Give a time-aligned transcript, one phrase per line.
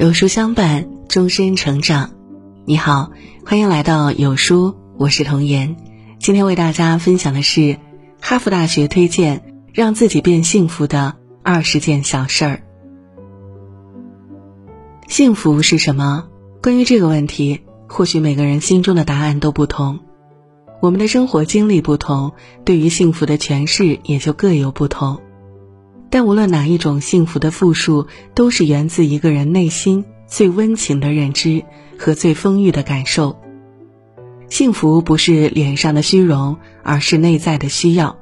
[0.00, 2.12] 有书相伴，终身成长。
[2.64, 3.10] 你好，
[3.44, 5.76] 欢迎来到有书，我是童言。
[6.18, 7.76] 今天为大家分享的是
[8.18, 12.62] 哈佛大学推荐让自己变幸福的二十件小事儿。
[15.06, 16.28] 幸福是什么？
[16.62, 20.00] 关于这个问题，或许每个人心中的答案都不同。
[20.80, 22.32] 我们的生活经历不同，
[22.64, 25.20] 对于幸福的诠释也就各有不同。
[26.10, 31.64] 但无论哪一种幸福的复数，都是源自一个人内心最温情的认知
[31.98, 33.38] 和最丰裕的感受。
[34.48, 38.18] 幸福不是脸上的虚荣，而是内在的需要。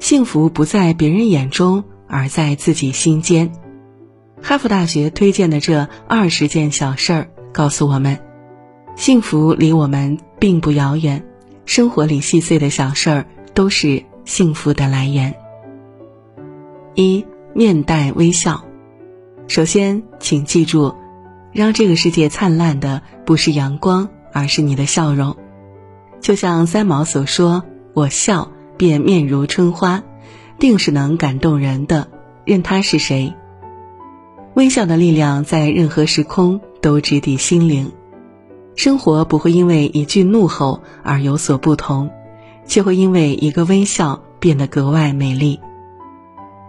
[0.00, 3.52] 幸福不在别人眼中，而在自己心间。
[4.42, 8.18] 哈佛大学推荐的这二十件小事儿，告诉我们，
[8.96, 11.24] 幸福离我们并不遥远。
[11.66, 15.36] 生活里细碎的小事儿，都是幸福的来源。
[16.94, 18.64] 一面带微笑，
[19.46, 20.94] 首先，请记住，
[21.52, 25.36] 让这个世界灿烂的不是阳光，而是你的笑容。
[26.20, 30.02] 就像三毛所说：“我笑便面如春花，
[30.58, 32.08] 定是能感动人的，
[32.44, 33.34] 任他是谁。”
[34.54, 37.92] 微笑的力量在任何时空都直抵心灵。
[38.74, 42.10] 生活不会因为一句怒吼而有所不同，
[42.66, 45.60] 却会因为一个微笑变得格外美丽。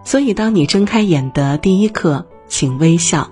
[0.03, 3.31] 所以，当你睁开眼的第一刻，请微笑。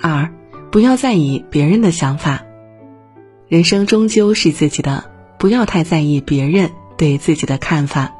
[0.00, 0.32] 二，
[0.70, 2.42] 不要在意别人的想法。
[3.48, 8.14] 人生终究是自己的，不要太在意别人对自己的看法。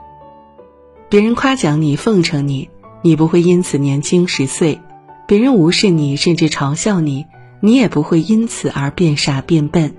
[1.08, 2.68] 别人夸奖你、奉承你，
[3.02, 4.80] 你不会因此年轻十岁；
[5.28, 7.26] 别人无视你，甚至嘲笑你，
[7.60, 9.94] 你也不会因此而变傻变笨。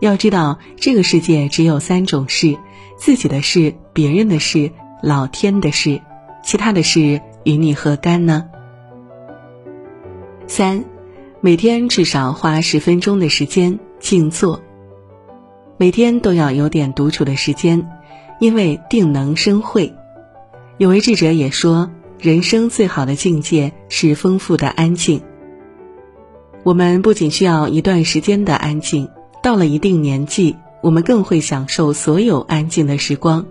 [0.00, 2.58] 要知道，这个世界只有三种事：
[2.98, 4.72] 自己的事、别人的事。
[5.02, 6.00] 老天的事，
[6.42, 8.48] 其他的事与你何干呢？
[10.46, 10.84] 三，
[11.40, 14.62] 每天至少花十分钟的时间静坐。
[15.76, 17.86] 每天都要有点独处的时间，
[18.40, 19.94] 因为定能生慧。
[20.78, 25.20] 有位智者也说，人生最好的境界是丰富的安静。
[26.62, 29.10] 我们不仅需要一段时间的安静，
[29.42, 33.46] 到了一定年纪，我们更会享受所有安静的时光。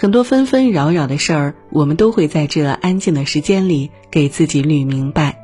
[0.00, 5.38] 很多纷纷扰扰的事儿，我们都会在这安静的时间里给自己捋明白，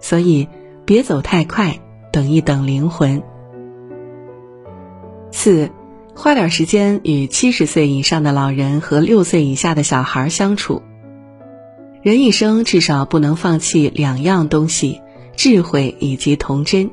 [0.00, 0.48] 所以
[0.84, 1.78] 别走太快，
[2.10, 3.22] 等一等灵魂。
[5.30, 5.70] 四，
[6.16, 10.82] 花点时间与七十岁以上的老人和六岁以下的小孩相处。
[12.02, 15.00] 人一生至少不能放弃两样东西：
[15.36, 16.90] 智慧以及童真。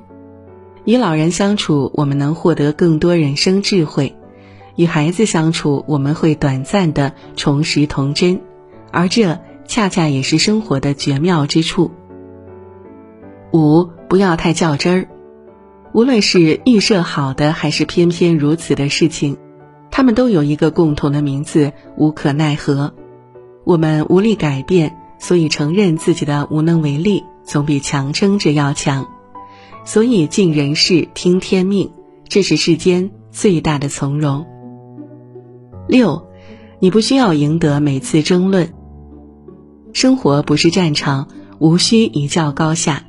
[0.83, 4.15] 与老人相处，我们能获得更多人生智慧。
[4.75, 8.41] 与孩子相处，我们会短暂的重拾童真，
[8.91, 11.91] 而这恰恰也是生活的绝妙之处。
[13.51, 15.07] 五，不要太较真儿。
[15.93, 19.37] 无论是预设好的，还是偏偏如此的事情，
[19.91, 22.93] 他们都有一个共同的名字：无可奈何。
[23.63, 29.07] 我们无力改变，所以承认自己的无能为力，总比强撑着要强。
[29.85, 31.91] 所以尽人事，听天命，
[32.27, 34.45] 这是世间最大的从容。
[35.87, 36.27] 六，
[36.79, 38.73] 你不需要赢得每次争论。
[39.93, 41.27] 生活不是战场，
[41.59, 43.03] 无需一较高下。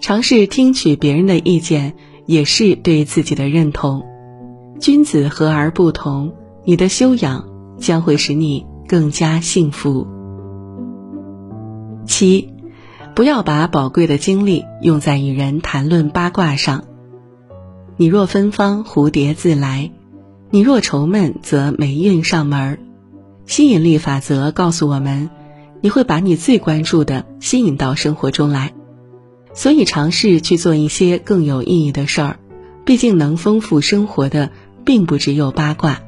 [0.00, 1.94] 尝试听取别人的意见，
[2.26, 4.04] 也是对自己的认同。
[4.80, 6.34] 君子和而不同，
[6.64, 7.48] 你的修养
[7.78, 10.06] 将会使你更加幸福。
[12.06, 12.52] 七，
[13.14, 16.84] 不要把宝贵的精力用在与人谈论八卦上。
[17.96, 19.90] 你若芬芳，蝴蝶自来。
[20.54, 22.78] 你若愁闷，则霉运上门。
[23.44, 25.28] 吸引力法则告诉我们，
[25.80, 28.72] 你会把你最关注的吸引到生活中来。
[29.52, 32.38] 所以，尝试去做一些更有意义的事儿。
[32.84, 34.52] 毕竟，能丰富生活的，
[34.84, 36.02] 并不只有八卦。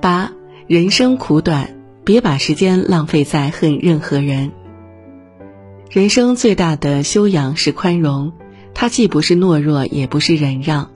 [0.00, 0.30] 八，
[0.68, 1.74] 人生苦短，
[2.04, 4.52] 别把时间浪费在恨任何人。
[5.90, 8.34] 人生最大的修养是宽容，
[8.72, 10.92] 它既不是懦弱，也不是忍让。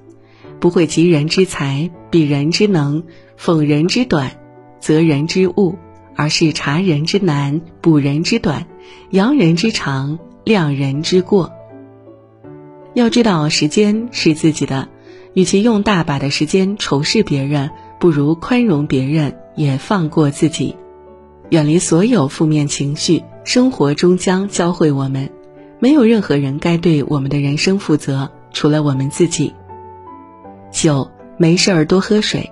[0.60, 3.04] 不会急人之财，比人之能，
[3.38, 4.32] 讽人之短，
[4.80, 5.76] 责人之恶，
[6.16, 8.66] 而是察人之难，补人之短，
[9.10, 11.52] 扬人之长，亮人之过。
[12.94, 14.88] 要知道，时间是自己的，
[15.34, 17.70] 与其用大把的时间仇视别人，
[18.00, 20.74] 不如宽容别人，也放过自己，
[21.50, 23.22] 远离所有负面情绪。
[23.44, 25.30] 生活终将教会我们，
[25.78, 29.54] 没有任何人该对我们的人生负责，除了我们自己。
[30.70, 32.50] 九，没事儿多喝水。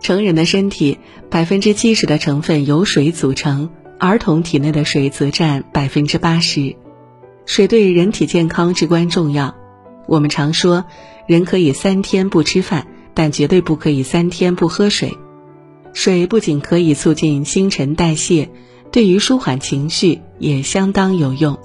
[0.00, 0.98] 成人的身体
[1.30, 6.76] 百分之七十的成分由水组成，儿童体内的水则占百分之八十。
[7.46, 9.54] 水对人体健康至关重要。
[10.06, 10.84] 我们常说，
[11.26, 15.12] 人可以三天不吃饭，但绝对不可以三天不喝水。
[15.94, 18.50] 水不仅可以促进新陈代谢，
[18.90, 21.58] 对于舒缓情绪也相当有用。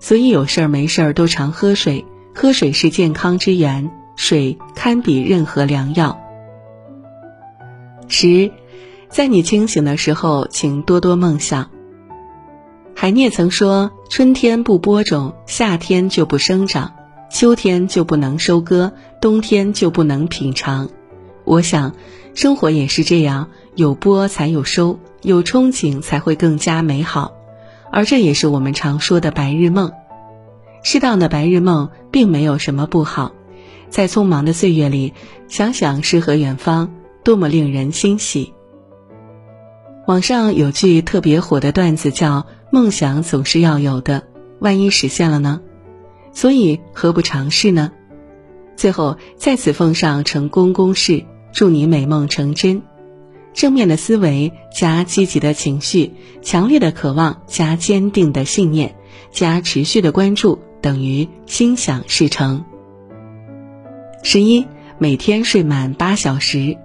[0.00, 2.04] 所以有事儿没事儿都常喝水，
[2.34, 6.20] 喝水是健康之源，水堪比任何良药。
[8.08, 8.50] 十，
[9.08, 11.70] 在你清醒的时候，请多多梦想。
[12.94, 16.94] 海涅曾说：“春天不播种，夏天就不生长，
[17.30, 20.88] 秋天就不能收割，冬天就不能品尝。”
[21.44, 21.94] 我想，
[22.34, 27.32] 生活也是这样，有播才有收，有憧憬才会更加美好，
[27.90, 29.92] 而这也是我们常说的白日梦。
[30.82, 33.32] 适当的白日梦并没有什么不好，
[33.94, 35.12] 在匆忙的岁月里，
[35.46, 36.92] 想想诗和远方，
[37.22, 38.52] 多么令人欣喜。
[40.08, 44.24] 网上有句特别火的段子，叫“梦想总是要有的，
[44.58, 45.60] 万一实现了呢？
[46.32, 47.92] 所以何不尝试呢？”
[48.74, 51.24] 最后在此奉上成功公式。
[51.52, 52.82] 祝你美梦成真，
[53.52, 58.96] 正面的思维加积极的情绪，强烈的渴望加坚定的信念，
[59.30, 62.64] 加持续的关注，等于心想事成。
[64.34, 64.66] 十一，
[64.98, 66.76] 每天睡满八小时。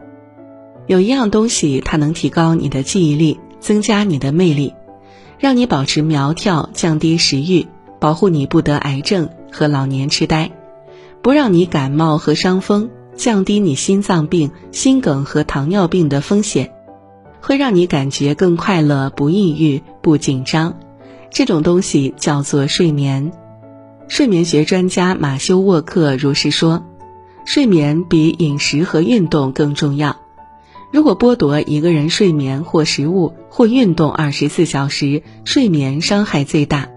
[0.86, 4.76] 有一样东西，它能提高你的记忆力，增加你的魅力，
[5.40, 7.66] 让你保持苗条，降低食欲，
[8.00, 10.52] 保护你不得癌症和老年痴呆，
[11.24, 12.92] 不让你感冒和伤风。
[13.16, 16.72] 降低你心脏病、心梗和糖尿病的风险，
[17.42, 20.78] 会让你感觉更快乐、不抑郁、不紧张。
[21.32, 23.32] 这种东西叫做睡眠。
[24.08, 26.86] 睡眠学专家马修沃克如是说
[27.50, 30.18] ：“睡眠比饮食和运动更重要。
[30.94, 36.90] 如果剥夺一个人睡眠或食物或运动二十四小时，睡眠伤害最大。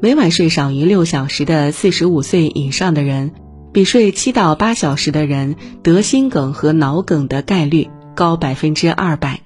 [0.00, 3.32] 每晚睡少于六小时的四十五岁以上的人。”
[3.70, 9.40] 比睡七到八小时的人得心梗和脑梗的概率高百分之二百，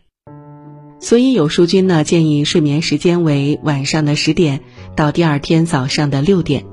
[1.01, 4.61] 所以有书君呢建议睡眠时间为晚上的十点
[4.95, 6.65] 到第二天早上的六点。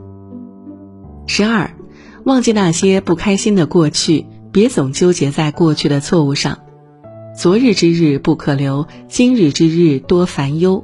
[1.26, 1.76] 十二，
[2.26, 6.60] 忘记那些不开心的过去，别总纠结在过去的错误上。
[7.38, 10.84] 昨日之日不可留，今日之日多烦忧。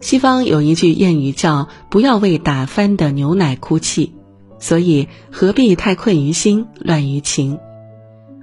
[0.00, 4.12] 西方有一句谚语叫“不要为打翻的牛奶哭泣”。
[4.58, 7.58] 所以何必太困于心，乱于情？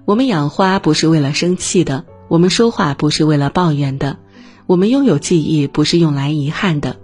[0.05, 4.19] 我们养花不是为了生气的，我们说话不是为了抱怨的，
[4.67, 6.97] 我们拥有记忆不是用来遗憾的。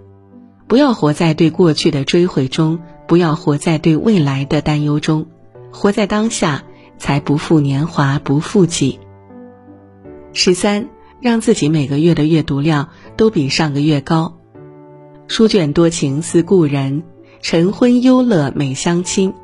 [0.68, 2.78] 不要活在对过去的追悔中，
[3.10, 5.26] 不要活在对未来的担忧中，
[5.72, 6.62] 活在当下，
[6.96, 9.00] 才不负年华，不负己。
[10.32, 10.88] 十三，
[11.20, 14.38] 让自己每个月的阅读量都比上个月高。
[15.26, 17.02] 书卷多情似故人。
[17.42, 19.34] 晨昏忧乐每相亲，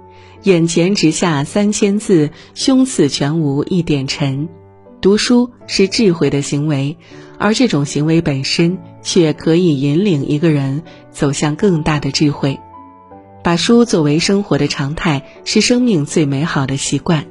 [0.44, 4.48] 眼前直下三千字，胸次全无一点尘。
[5.00, 6.98] 读书是智慧的行为，
[7.36, 12.60] 而这种行为本身却可以引领一个人走向更大的智慧。
[13.46, 17.26] 把书作为生活的常态，是生命最美好的习惯。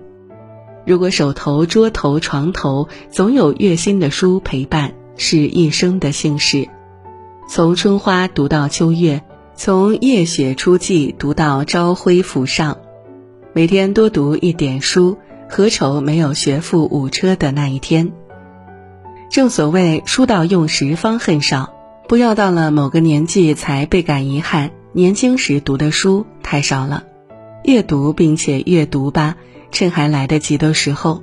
[0.86, 6.70] 如果手头、桌头、床头总有月新的书陪伴，是一生的幸事。
[7.50, 9.24] 从春花读到秋月。
[9.56, 12.78] 从夜雪初霁读到朝晖浮上，
[13.52, 15.18] 每天多读一点书，
[15.50, 18.14] 何愁没有学富五车的那一天？
[19.30, 21.74] 正所谓书到用时方恨少，
[22.08, 27.04] 不要到了某个年纪才倍感遗憾，年轻时读的书太少了。
[27.66, 29.36] 阅读并且阅读吧，
[29.70, 31.22] 趁还来得及的时候。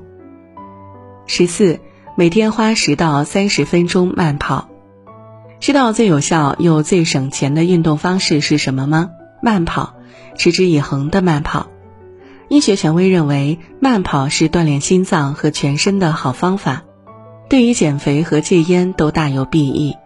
[1.26, 1.81] 十四，
[2.14, 4.69] 每天花十到三十分钟慢跑。
[5.59, 9.09] 知道最有效又最省钱的运动方式是什么吗？
[9.41, 9.95] 慢跑，
[10.37, 11.69] 持之以恒的慢跑。
[12.50, 16.83] 医学权威认为，慢跑是锻炼心脏和全身的好方法，
[17.49, 19.97] 对于减肥和戒烟都大有裨益。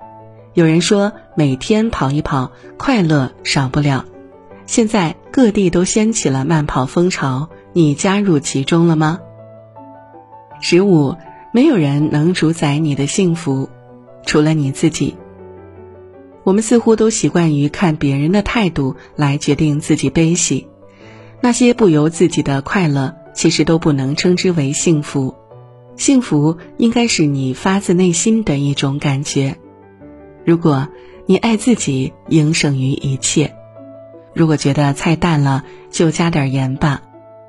[0.57, 4.07] 有人说，每天跑一跑，快乐少不了。
[4.65, 9.21] 现在各地都掀起了慢跑风潮，你加入其中了吗？
[10.63, 11.15] 十五，
[11.53, 13.69] 没有人能主宰你的幸福，
[14.25, 15.15] 除了你自己。
[16.43, 20.69] 我们似乎都习惯于看别人的态度来决定自己悲喜，
[21.43, 25.35] 那些不由自己的快乐，其实都不能称之为幸福。
[25.99, 29.59] 幸福应该是你发自内心的一种感觉。
[30.47, 30.87] 如果
[31.27, 33.57] 你爱自己，应胜于一切。
[34.33, 37.03] 如果觉得菜淡了，就加点盐吧；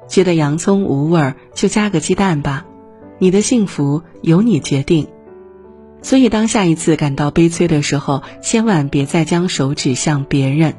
[0.08, 2.66] 觉得洋葱无味，就加个鸡蛋吧。
[3.20, 5.08] 你的幸福由你决定。
[6.02, 10.74] 所以当下一次感到悲催的时候，千万别再将手指向别人。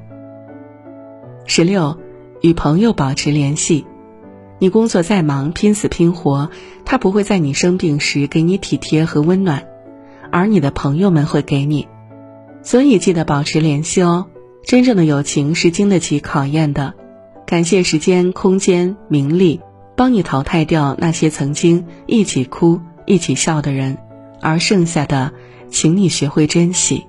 [1.47, 1.99] 十六，
[2.41, 3.87] 与朋友保持联系。
[4.59, 6.51] 你工作再忙，拼死拼活，
[6.85, 9.69] 他不会在你生病时给你体贴和温暖，
[10.33, 11.87] 而你的朋友们会给你。
[12.63, 14.27] 所以记得保持联系哦。
[14.65, 16.95] 真正的友情是经得起考验的。
[17.47, 19.61] 感谢时间、空间、名利，
[19.97, 23.97] 帮你淘汰掉那些曾经一起哭、一起笑的人，
[24.43, 25.33] 而剩下的，
[25.71, 27.07] 请你学会珍惜。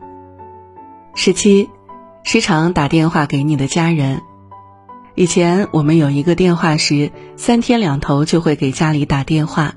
[1.15, 1.69] 十七，
[2.23, 4.21] 时常打电话给你的家人。
[5.15, 9.75] 以前我们有一个电话时，三天两头就会给家里打电话。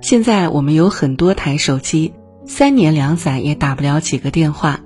[0.00, 2.12] 现在我们有很多台手机，
[2.44, 4.80] 三年两载也打不了几个电话。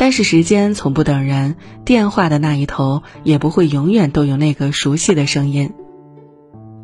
[0.00, 5.74] 但是时间从不等人，电话的那一头也不会永远都有那个熟悉的声音。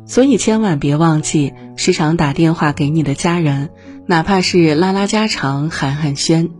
[0.05, 3.71] 所以千万别忘记时常打电话给你的家人，
[4.05, 6.51] 哪怕是拉拉家常、寒寒暄。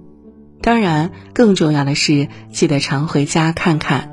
[0.60, 4.10] 当然，更重要的是记得常回家看看。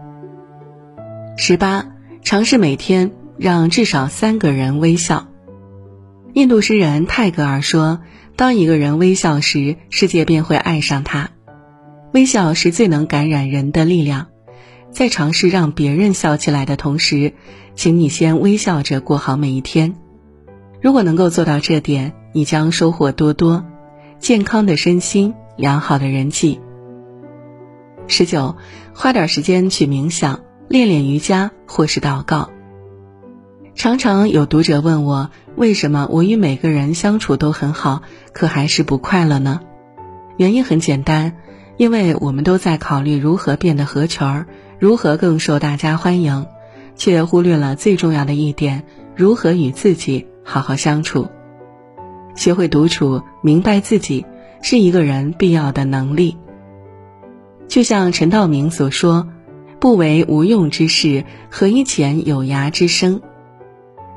[1.38, 1.86] 十八，
[2.22, 5.28] 尝试每天让至少三个人微笑。
[6.34, 8.00] 印度诗人泰戈尔说
[8.36, 11.30] ：“当一个人微笑时，世界便会爱上他。
[12.14, 14.28] 微笑是最能感染人的力量。
[14.92, 17.32] 在尝试让别人笑起来的同时，
[17.74, 19.96] 请你先微笑着过好每一天。
[20.80, 23.66] 如果能够做到这点，你将收获多多：
[24.20, 26.60] 健康的身心，良好的人际。
[28.06, 28.54] 十九，
[28.94, 32.48] 花点时间去冥想。”练练瑜伽或是祷告。
[33.74, 38.00] 常常有读者问我，为什么我与每个人相处都很好，
[38.32, 39.60] 可还是不快乐呢？
[40.38, 41.36] 原因很简单，
[41.76, 44.46] 因为我们都在考虑如何变得合群儿，
[44.78, 46.46] 如何更受大家欢迎，
[46.96, 48.84] 却忽略了最重要的一点：
[49.16, 51.28] 如何与自己好好相处。
[52.34, 54.24] 学会独处，明白自己，
[54.62, 56.36] 是一个人必要的能力。
[57.68, 59.28] 就像陈道明所说。
[59.80, 63.20] 不为无用之事，何以遣有涯之生？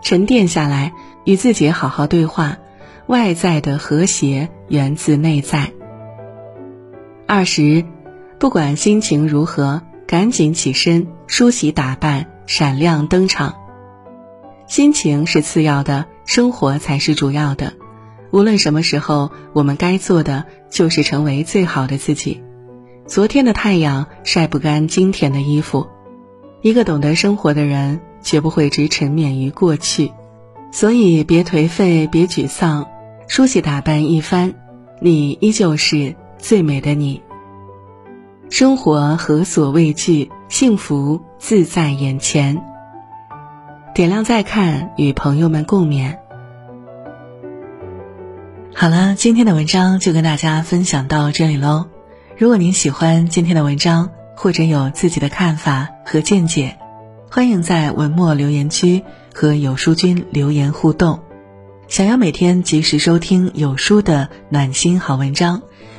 [0.02, 0.94] 沉淀下来，
[1.26, 2.58] 与自己好好对话。
[3.08, 5.74] 外在的和谐源自内在。
[7.30, 7.84] 二十，
[8.40, 13.54] 不管心情如何，赶紧起身梳洗打扮，闪亮登场。
[14.66, 17.74] 心情是次要的，生活才是主要的。
[18.32, 22.42] 无论什么时候，我们该做的就是成为最好的自己。
[23.06, 25.88] 昨天的太阳晒不干今天的衣服，
[26.62, 30.14] 一个懂得生活的人绝不会只沉湎于过去，
[30.72, 32.88] 所以别颓废，别沮丧，
[33.28, 34.54] 梳洗打扮一番，
[35.02, 37.22] 你依旧是最美的你。
[38.50, 42.64] 生活何所畏惧，幸福自在眼前。
[43.94, 46.18] 点亮再看，与朋友们共勉。
[48.74, 51.88] 好了，今天的文章就跟大家分享到这里喽。
[52.38, 56.78] 如果您喜欢今天的文章，或者有自己的看法和见解，
[57.32, 59.04] 欢迎在文末留言区
[59.34, 61.20] 和有书君留言互动。
[61.88, 65.64] 想要每天及时收听有书的暖心好文章，